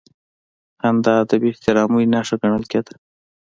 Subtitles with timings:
[0.81, 2.93] خندا د بېاحترامۍ نښه ګڼل کېده.